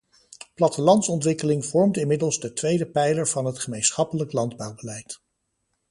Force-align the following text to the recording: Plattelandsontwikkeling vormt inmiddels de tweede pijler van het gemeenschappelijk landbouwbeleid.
Plattelandsontwikkeling 0.55 1.65
vormt 1.65 1.97
inmiddels 1.97 2.39
de 2.39 2.53
tweede 2.53 2.87
pijler 2.89 3.27
van 3.27 3.45
het 3.45 3.59
gemeenschappelijk 3.59 4.31
landbouwbeleid. 4.31 5.21